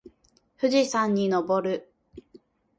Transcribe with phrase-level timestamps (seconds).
[0.57, 1.93] 富士山にのぼる。